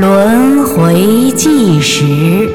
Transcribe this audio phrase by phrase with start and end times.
[0.00, 2.48] 轮回计时，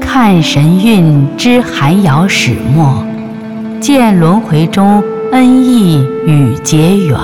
[0.00, 3.00] 看神韵知寒窑始末，
[3.80, 7.16] 见轮回中恩义与结缘。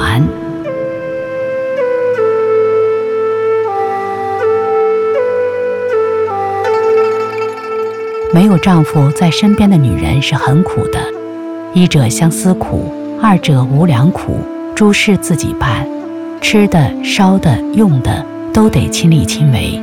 [8.33, 11.01] 没有丈夫在身边的女人是很苦的，
[11.75, 14.37] 一者相思苦，二者无粮苦，
[14.75, 15.89] 诸事自己办，
[16.39, 19.81] 吃的、烧的、用的都得亲力亲为。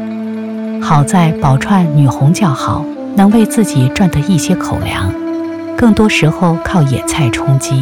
[0.79, 5.12] 好在宝钏女红较好，能为自己赚得一些口粮，
[5.75, 7.81] 更多时候靠野菜充饥。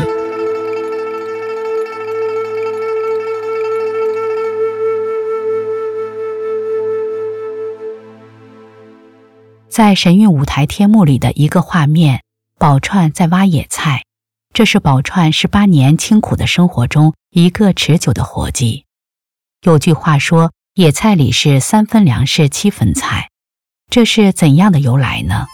[9.67, 12.21] 在神韵舞台天幕里的一个画面，
[12.59, 14.03] 宝钏在挖野菜，
[14.52, 18.86] 这是宝钏十八年清苦的生活中一个持久的活计。
[19.61, 23.30] 有句话说：“野菜里是三分粮食七分菜”，
[23.91, 25.45] 这是怎样的由来呢？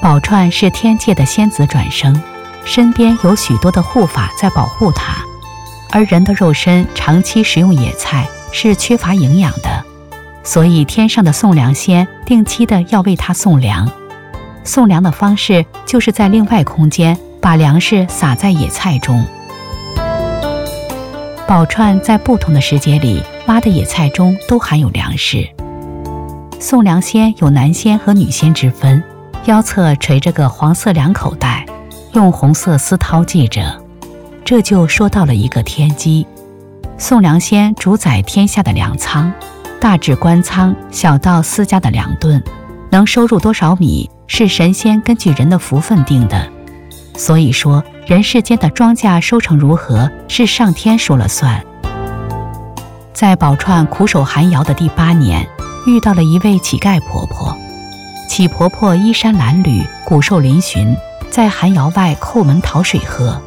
[0.00, 2.18] 宝钏是天界的仙子转生，
[2.64, 5.22] 身边有许多的护法在保护她，
[5.90, 8.26] 而人的肉身长期食用野菜。
[8.56, 9.84] 是缺乏营养的，
[10.44, 13.90] 所以天上的送粮仙定期的要为他送粮。
[14.62, 19.24] 送粮的方式就是在另外空间把粮食撒在野菜中。
[21.46, 25.46] 宝钏在不同的时节里挖的野菜中都含有粮食。
[26.58, 29.02] 送粮仙有男仙和女仙之分，
[29.44, 31.66] 腰侧垂着个黄色粮口袋，
[32.12, 33.78] 用红色丝绦系着。
[34.42, 36.26] 这就说到了一个天机。
[36.96, 39.30] 宋良仙主宰天下的粮仓，
[39.84, 42.42] 大至官仓，小到私家的粮顿，
[42.90, 46.50] 能收入多少米是神仙根据人的福分定的。
[47.18, 51.62] 所以说，人世间的庄稼收成如何，是上天说了算。
[53.12, 55.46] 在宝钏苦守寒窑的第八年，
[55.86, 57.54] 遇到了一位乞丐婆婆。
[58.26, 60.96] 乞婆婆衣衫褴褛，骨瘦嶙峋，
[61.28, 63.38] 在寒窑外叩门讨水喝。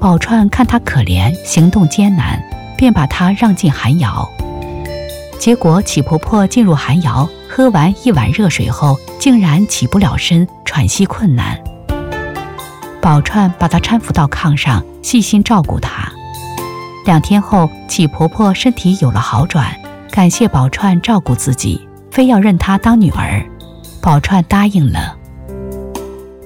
[0.00, 2.42] 宝钏看她可怜，行动艰难。
[2.74, 4.28] 便把她让进寒窑，
[5.42, 11.60] 结果启婆婆进入寒窑，喝完一碗热水后，竟然起不了身，喘息困难。
[13.00, 16.08] 宝钏把她搀扶到炕上，细心照顾她。
[17.04, 19.66] 两天后，启婆婆身体有了好转，
[20.12, 23.44] 感谢宝钏照顾自己，非要认她当女儿。
[24.00, 25.16] 宝钏答应了。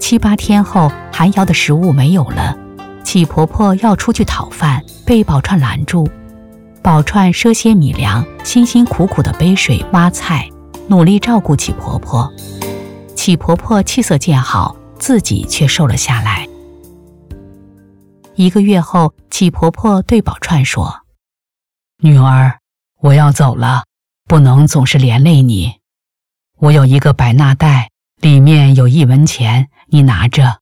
[0.00, 2.56] 七八天后，寒窑的食物没有了，
[3.04, 6.08] 启婆婆要出去讨饭，被宝钏拦住。
[6.86, 10.48] 宝钏赊些米粮，辛辛苦苦的背水挖菜，
[10.86, 12.32] 努力照顾起婆婆。
[13.16, 16.48] 起婆婆气色渐好，自己却瘦了下来。
[18.36, 21.00] 一个月后，起婆婆对宝钏说
[21.98, 22.60] ：“女儿，
[23.00, 23.82] 我要走了，
[24.28, 25.80] 不能总是连累你。
[26.56, 30.58] 我有一个百纳袋，里面有一文钱，你拿着。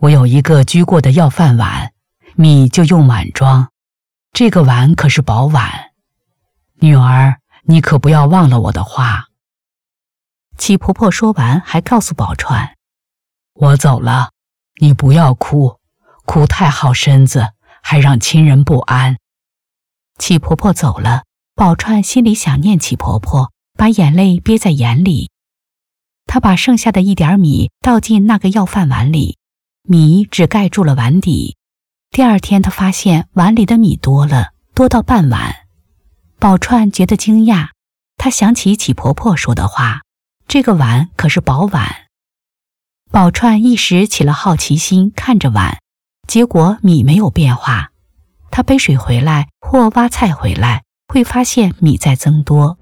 [0.00, 1.92] 我有一个居过的要饭碗，
[2.34, 3.68] 米就用碗装。”
[4.36, 5.92] 这个碗可是宝碗，
[6.74, 9.28] 女儿，你可不要忘了我的话。
[10.58, 12.74] 七婆婆说完，还告诉宝钏
[13.56, 14.32] ：“我走了，
[14.78, 15.80] 你不要哭，
[16.26, 19.16] 哭太耗身子，还让亲人不安。”
[20.20, 21.22] 七婆婆走了，
[21.54, 25.30] 宝钏心里想念七婆婆，把眼泪憋在眼里。
[26.26, 29.38] 她把剩下的一点米倒进那个要饭碗里，
[29.84, 31.56] 米只盖住了碗底。
[32.10, 35.54] 第二天，他发现碗里的米多了，多到半碗。
[36.38, 37.68] 宝钏觉得惊讶，
[38.16, 40.00] 她想起乞婆婆说的话
[40.48, 42.06] ：“这个碗可是宝碗。”
[43.12, 45.78] 宝钏一时起了好奇心，看着碗，
[46.26, 47.90] 结果米没有变化。
[48.50, 52.78] 她背水回来或挖菜回来，会发现米在增多。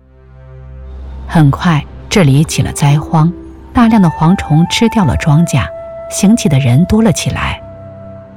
[1.26, 3.32] 很快，这里起了灾荒，
[3.72, 5.66] 大量的蝗虫吃掉了庄稼，
[6.10, 7.60] 行乞的人多了起来。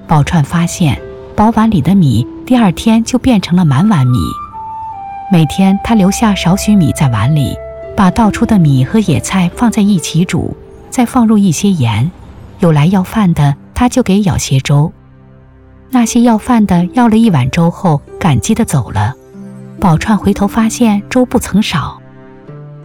[0.08, 1.00] 宝钏发现，
[1.36, 4.18] 宝碗里的米第二天就变成了满碗米。
[5.30, 7.54] 每天，她留下少许米在碗里，
[7.96, 10.56] 把倒出的米和野菜放在一起煮，
[10.90, 12.10] 再放入一些盐。
[12.60, 14.94] 有来要饭的，她就给舀些粥。
[15.90, 19.14] 那些要饭的要了一碗粥后，感激地走了。
[19.80, 22.02] 宝钏回头发现粥不曾少。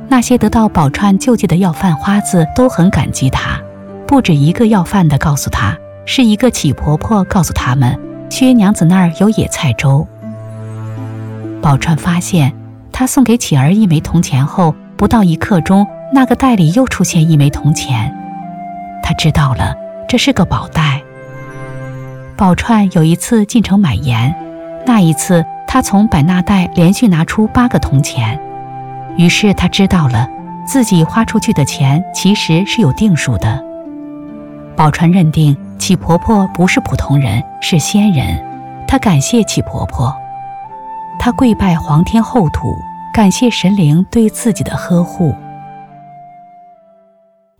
[0.09, 3.61] 那些得到宝钏救济的要饭花子都很感激她，
[4.09, 5.79] 不止一个要饭的告诉她。
[6.05, 7.99] 是一个乞婆婆告诉他们，
[8.31, 10.07] 薛娘子那儿有野菜粥。
[11.61, 12.53] 宝钏发现，
[12.91, 18.13] 她送给乞儿一枚铜钱后，不到一刻钟，那个袋里又出现一枚铜钱，
[19.03, 19.75] 他知道了，
[20.09, 21.01] 这是个宝袋。
[22.37, 24.35] 宝钏有一次进城买盐，
[24.85, 28.39] 那一次他从百纳袋连续拿出八个铜钱，
[29.17, 30.29] 于是他知道了
[30.67, 33.72] 自己花出去的钱其实是有定数的。
[34.77, 38.43] 宝钏认定启婆婆不是普通人，是仙人，
[38.87, 40.15] 她感谢启婆婆，
[41.19, 42.75] 她跪拜皇天后土，
[43.13, 45.35] 感谢神灵对自己的呵护。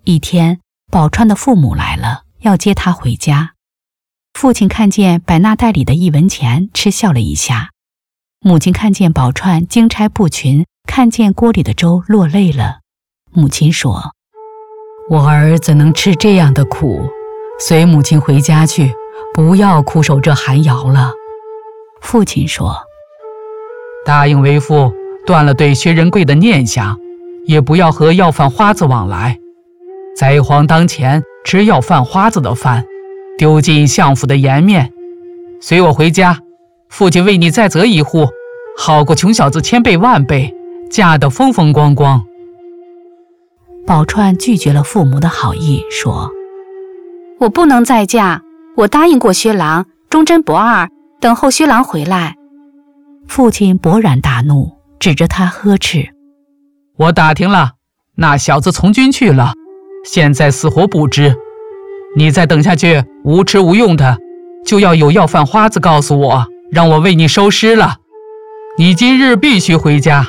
[0.05, 0.59] 一天，
[0.91, 3.53] 宝钏的父母来了，要接她回家。
[4.33, 7.69] 父亲看见百纳袋里的一文钱，嗤笑了一下；
[8.41, 12.81] 母亲看见宝钏金钗不群，看见锅里的粥，落泪了。
[13.31, 14.15] 母亲说
[15.09, 17.09] ：“我儿怎能吃这样的苦？
[17.59, 18.93] 随母亲回家去，
[19.35, 21.13] 不要苦守这寒窑了。”
[22.01, 22.75] 父亲说
[24.05, 24.93] ：“答应为父，
[25.27, 26.99] 断了对薛仁贵的念想，
[27.47, 29.39] 也不要和要饭花子往来。
[30.17, 32.85] 灾荒当前，吃要饭花子的饭。”
[33.39, 34.93] 丢尽相府的颜面，
[35.59, 36.39] 随我回家，
[36.91, 38.29] 父亲为你再择一户，
[38.77, 40.55] 好过穷小子千倍万倍，
[40.91, 42.23] 嫁得风风光光。
[43.87, 46.31] 宝钏拒绝了父母的好意，说
[47.41, 48.41] ：“我不能再嫁，
[48.77, 50.89] 我答应过薛郎，忠贞不二，
[51.21, 52.37] 等候薛郎回来。”
[53.27, 56.11] 父亲勃然大怒，指着他呵斥
[56.97, 57.73] ：“我打听了，
[58.17, 59.53] 那小子从军去了，
[60.05, 61.37] 现在死活不知。”
[62.15, 64.19] 你再等下去，无吃无用的，
[64.67, 67.97] 就要有要饭花子告诉我，让我为你收尸了。
[68.79, 70.27] 你今日必须回家。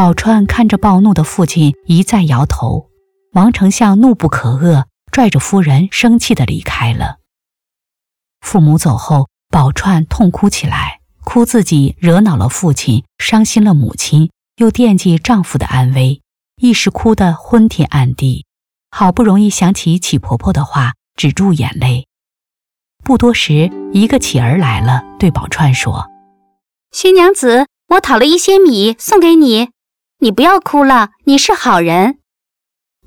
[0.00, 2.88] 宝钏看着暴怒的父亲，一再摇头。
[3.34, 7.18] 王丞相怒不可遏，拽着夫人生气地离开了。
[8.40, 16.22] 父母走后，宝钏痛哭起来，哭自己惹恼了父亲，伤心了母亲，又惦记丈夫的安危，
[16.56, 18.46] 一时哭得昏天暗地。
[18.90, 22.06] 好不容易想起启婆婆的话，止住眼泪。
[23.04, 26.08] 不多时，一个乞儿来了，对宝钏说
[26.90, 29.68] ：“薛娘子，我讨了一些米送给你，
[30.22, 32.18] 你不要哭了，你是好人。”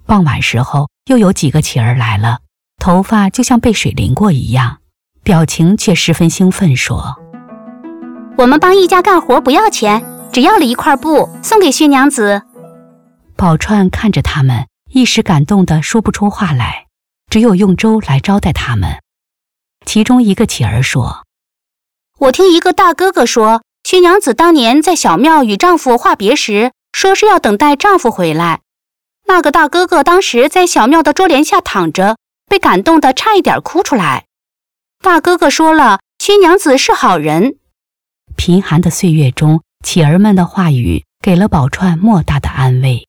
[0.06, 2.40] 傍晚时候，又有几个乞儿来了，
[2.78, 4.80] 头发就像被水淋过一样，
[5.24, 7.16] 表情却十分兴奋，说
[8.38, 12.42] ：“我们帮一家干活不要钱，只要了一块布，送给薛娘子。”
[13.38, 14.68] 宝钏看着他们。
[14.96, 16.86] 一时感动的说不出话来，
[17.28, 19.02] 只有用粥来招待他们。
[19.88, 21.24] 其中一个乞儿说
[22.20, 28.62] ：“我听一个大哥哥说，薛娘子当年在小庙与丈夫话别时，说是要等待丈夫回来。
[29.28, 32.18] 那个大哥哥当时在小庙的桌帘下躺着，
[32.48, 34.26] 被感动的差一点哭出来。
[35.02, 37.56] 大哥哥说了，薛娘子是好人。”
[38.38, 43.08] 贫寒的岁月中，乞儿们的话语给了宝钏莫大的安慰。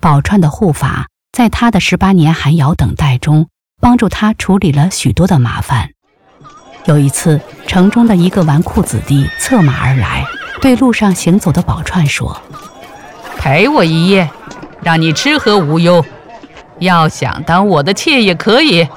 [0.00, 3.48] 宝钏的护法，在他的十八年寒窑等待中，
[3.80, 5.90] 帮助他处理了许多的麻烦。
[6.84, 10.24] 有一次，城中的一个纨绔子弟策马而来，
[10.60, 12.40] 对路上行走的宝钏说
[13.46, 14.28] ：“陪我一夜，
[14.82, 16.04] 让你吃喝无忧。
[16.80, 18.88] 要想当我的妾也可以。”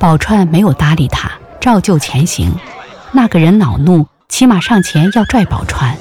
[0.00, 1.30] 宝钏没有搭理他，
[1.60, 2.50] 照旧前行。
[3.12, 5.92] 那个人恼怒，骑马上前要拽宝钏，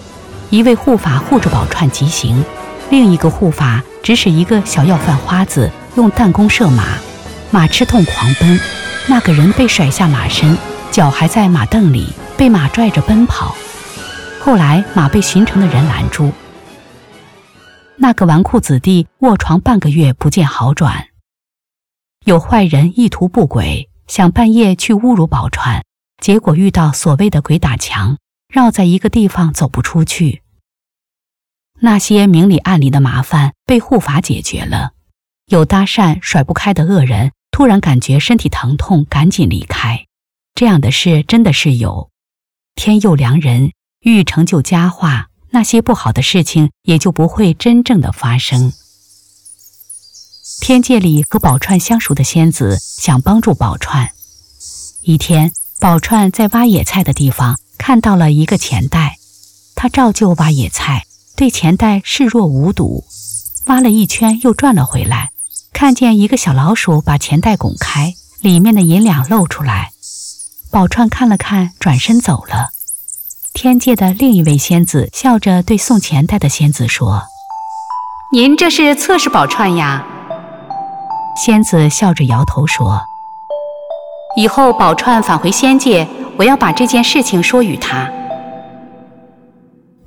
[0.50, 2.46] 一位护法护着宝钏急行。
[2.90, 6.86] 另一个护法指使一个小要饭花子用弹弓射马，
[7.52, 8.58] 马吃痛狂奔，
[9.08, 10.58] 那个人被甩下马身，
[10.90, 13.54] 脚还在马凳里，被马拽着奔跑。
[14.40, 16.32] 后来马被巡城的人拦住，
[17.98, 21.10] 那个纨绔子弟卧床半个月不见好转。
[22.26, 25.84] 有坏人意图不轨，想半夜去侮辱宝钏，
[26.22, 30.42] 结果遇到所谓的鬼打墙，绕在一个地方走不出去。
[31.82, 34.94] 那些明里暗里的麻烦被护法解决了，
[35.48, 40.06] 有搭讪甩不开的恶人突然感觉身体疼痛，赶紧离开。
[40.56, 42.10] 这样的事真的是有。
[42.76, 48.74] 天佑良人，欲成就佳话，那些不好的事情也就不会真正的发生。
[50.60, 54.10] 天界里和宝钏相熟的仙子想帮助宝钏。
[55.04, 59.20] 一天，宝钏在挖野菜的地方看到了一个钱袋，
[59.76, 61.06] 她照旧挖野菜。
[61.36, 63.06] 对钱袋视若无睹，
[63.66, 65.32] 挖了一圈又转了回来，
[65.72, 69.92] 看见一个小老鼠把钱袋拱开，里面的银两露出来。
[70.72, 72.73] 宝钏看了看，转身走了。
[73.54, 77.22] 天界的另一位仙子笑着对送钱袋的仙子说
[78.34, 80.04] ：“您这是测试宝钏呀？”
[81.38, 83.00] 仙子笑着摇头说
[84.36, 88.10] ：“以后宝钏返回仙界，我要把这件事情说与他。”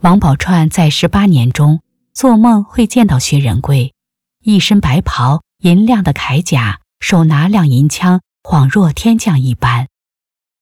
[0.02, 1.80] 王宝钏在十八年中
[2.12, 3.94] 做梦会见到薛仁贵，
[4.42, 9.86] 一身白袍，银亮的铠甲，手拿亮银枪，恍若天降一般。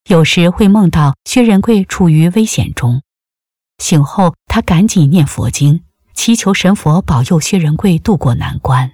[0.06, 3.00] 有时会梦到薛仁贵处于危险中，
[3.78, 5.82] 醒后他赶紧念佛经，
[6.12, 8.92] 祈求神佛保佑薛仁贵渡过难关。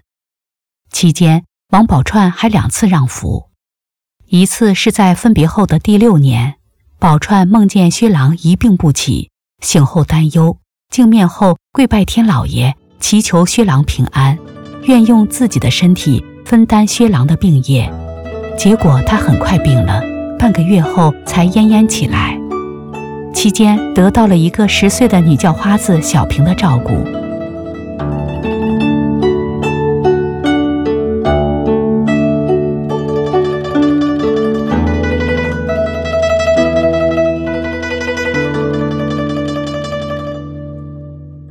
[0.93, 3.49] 期间，王宝钏还两次让福，
[4.27, 6.55] 一次是在分别后的第六年，
[7.01, 10.59] 宝钏梦见薛郎一病不起，醒后担忧，
[10.91, 14.39] 镜面后跪拜天老爷，祈求薛郎平安。
[14.85, 17.93] 愿用自己的身体分担薛郎的病业，
[18.57, 20.03] 结果他很快病了，
[20.41, 22.35] 半个月后才奄奄起来。
[23.35, 27.05] 期间得到了一个十岁的女叫花子小平的照顾。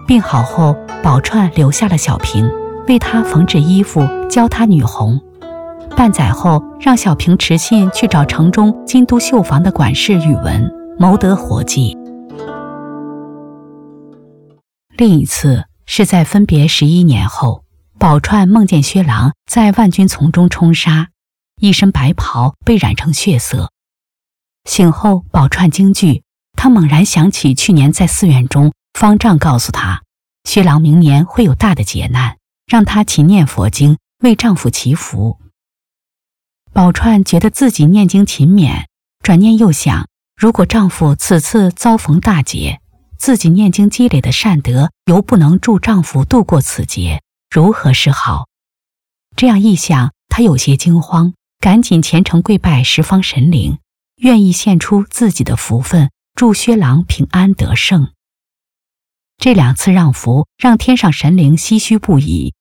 [0.08, 2.50] 病好后，宝钏留下了小平。
[2.88, 5.22] 为他缝制衣服，教他女红。
[6.00, 11.98] 半载后，让小平持信去找城中京都绣坊的管事宇文，谋得活计。
[14.96, 17.66] 另一次是在分别十一年后，
[18.00, 21.10] 宝钏梦见薛郎在万军丛中冲杀，
[21.60, 23.70] 一身白袍被染成血色。
[24.64, 26.24] 醒后，宝钏惊惧，
[26.56, 30.04] 她猛然想起去年在寺院中方丈告诉她，
[30.46, 32.38] 薛郎明年会有大的劫难。
[32.66, 35.38] 让她勤念佛经，为丈夫祈福。
[36.74, 38.86] 宝钏觉得自己念经勤勉，
[39.24, 42.80] 转念又想，如果丈夫此次遭逢大劫，
[43.18, 48.48] 自己念经积累的善德又不能助丈夫度过此劫，如何是好？
[49.36, 53.80] 这样一想，她有些惊慌，赶紧虔诚跪拜十方神灵，
[54.18, 58.12] 愿意献出自己的福分，助薛郎平安得胜。
[59.38, 62.54] 这两次让福，让天上神灵唏嘘不已。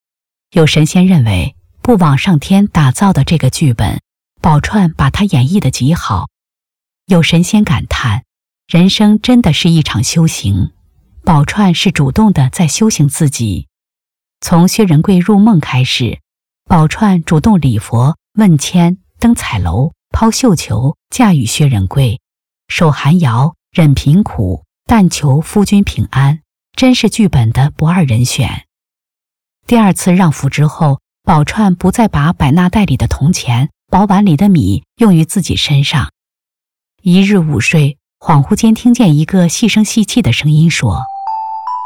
[0.51, 1.55] 有神仙认为，
[1.89, 3.99] 不枉上天打造的这个剧本，
[4.41, 6.27] 宝钏把它演绎的极好。
[7.07, 8.25] 有神仙感叹，
[8.67, 10.71] 人生真的是一场修行。
[11.23, 13.67] 宝钏是主动的在修行自己。
[14.39, 16.19] 从薛仁贵入梦开始，
[16.65, 22.21] 宝钏主动礼佛、问签、登彩楼、抛绣球，嫁与薛仁贵，
[22.67, 26.41] 守寒窑，忍贫苦，但求夫君平安，
[26.73, 28.67] 真是剧本的不二人选。
[29.65, 36.07] 第二次让福之后，宝钏不再把百纳袋里的铜钱、宝碗里的米用于自己身上。
[37.03, 41.03] 一日午睡，恍惚间听见一个细声细气的声音说：“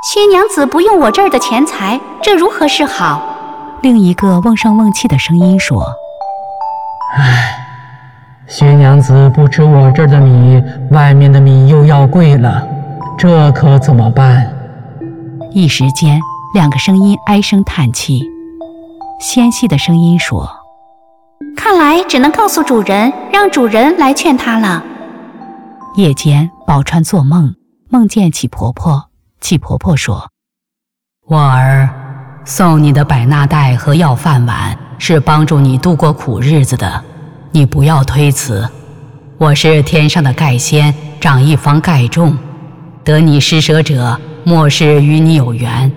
[0.08, 3.22] 薛娘子不用我这儿的钱财，这如何是好？”
[3.84, 5.86] 另一个瓮声瓮气的声音说
[7.18, 7.68] ：“唉，
[8.48, 12.66] 薛娘子不吃我这儿的米，外面的米又要贵了，
[13.18, 14.50] 这可怎么办？”
[15.52, 16.18] 一时间。
[16.54, 18.22] 两个声音唉声叹气，
[19.24, 20.50] 纤细的声音说
[21.56, 24.84] ：“看来只能告诉主人，让主人来劝他了。”
[25.96, 27.56] 夜间，宝钏做梦，
[27.90, 29.06] 梦见启婆婆。
[29.40, 30.30] 启婆婆说
[31.26, 31.90] ：“我儿，
[32.44, 37.02] 送你的百纳袋和要饭碗，是帮助你度过苦日子的，
[37.52, 38.68] 你不要推辞。
[39.38, 42.38] 我是天上的盖仙，掌一方盖众，
[43.06, 45.90] 得你施舍者，莫是与你有缘。”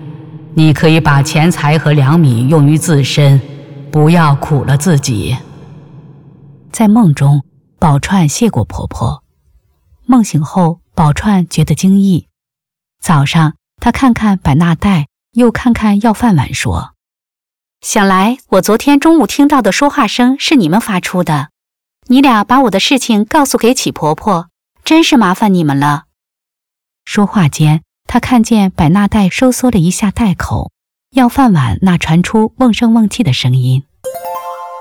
[0.57, 3.39] 你可以把钱财和粮米用于自身，
[3.91, 5.37] 不要苦了自己。
[6.71, 7.43] 在梦中，
[7.77, 9.23] 宝钏谢过婆婆。
[10.07, 12.27] 梦醒后，宝钏觉得惊异。
[12.99, 16.95] 早上，她看看百纳袋，又看看要饭碗，说
[17.81, 21.49] ：“想来我昨天中午听到的说话声是你们发出的。
[22.07, 24.49] 你俩把我的事情告诉给启婆婆，
[24.83, 26.05] 真是麻烦你们了。”
[27.05, 27.83] 说话间。
[28.07, 30.71] 他看见百纳袋收缩了一下袋口，
[31.11, 33.83] 要饭碗那传出瓮声瓮气的声音。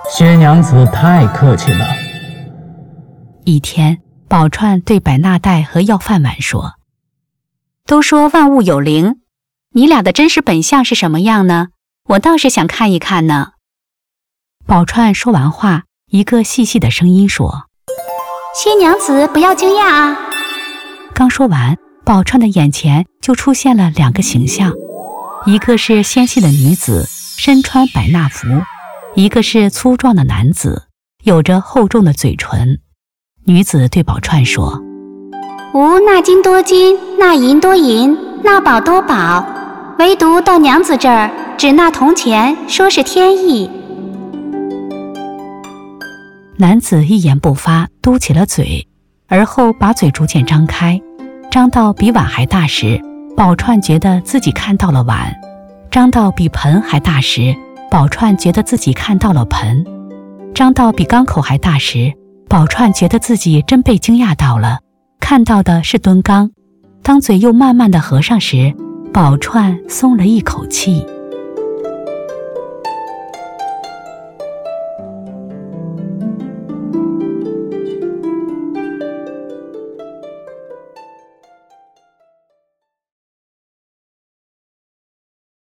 [0.09, 1.85] 薛娘子太客气了。
[3.45, 6.75] 一天，宝钏对百纳袋和要饭碗说
[7.85, 9.21] ：“都说万物有灵，
[9.73, 11.68] 你俩的真实本相是什么样呢？
[12.11, 13.52] 我倒是想看一看呢。”
[14.64, 17.64] 宝钏说完话，一个细细的声音说
[18.54, 20.16] ：“薛娘子不要惊讶啊。”
[21.12, 21.76] 刚说完。
[22.06, 24.72] 宝钏的眼前就出现了两个形象，
[25.44, 27.04] 一个是纤细的女子，
[27.36, 28.46] 身穿百纳服；
[29.16, 30.84] 一个是粗壮的男子，
[31.25, 32.78] 有着厚重的嘴唇。
[33.44, 34.80] 女子对宝钏说
[35.75, 39.44] ：“吾纳金多金，纳银多银，纳宝多宝，
[39.98, 43.68] 唯独到娘子这儿只纳铜钱，说是天意。”
[46.56, 48.86] 男子一言不发，嘟起了嘴，
[49.26, 51.00] 而后把嘴逐渐张开。
[51.50, 53.00] 张到比碗还大时，
[53.37, 55.33] 宝钏觉得自己看到了碗；
[55.91, 57.55] 张到比盆还大时，
[57.91, 59.83] 宝钏觉得自己看到了盆；
[60.55, 62.12] 张到比缸口还大时，
[62.49, 64.81] 宝钏觉得自己真被惊讶到了，
[65.19, 66.50] 看到的是蹲缸。
[67.03, 68.75] 当嘴又慢慢的合上时，
[69.12, 71.07] 宝钏松了一口气。